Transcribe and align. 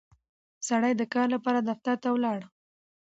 سړی 0.67 0.93
د 0.97 1.01
کار 1.13 1.27
لپاره 1.35 1.59
دفتر 1.69 1.95
ته 2.03 2.09
ولاړ 2.11 2.39